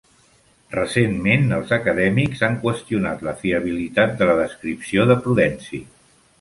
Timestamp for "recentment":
0.75-1.45